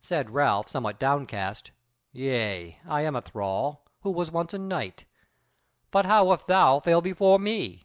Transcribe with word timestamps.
Said 0.00 0.30
Ralph, 0.30 0.66
somewhat 0.66 0.98
downcast: 0.98 1.72
"Yea, 2.14 2.80
I 2.88 3.02
am 3.02 3.14
a 3.14 3.20
thrall, 3.20 3.84
who 4.00 4.10
was 4.10 4.30
once 4.30 4.54
a 4.54 4.58
knight. 4.58 5.04
But 5.90 6.06
how 6.06 6.32
if 6.32 6.46
thou 6.46 6.80
fail 6.80 7.02
before 7.02 7.38
me?" 7.38 7.84